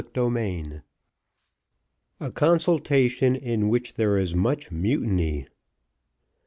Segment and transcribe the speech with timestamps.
[0.01, 0.71] Chapter V
[2.19, 5.45] A consultat on in which there is much mutiny.